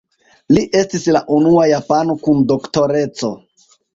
[0.57, 3.33] Li estis la unua japano kun Doktoreco.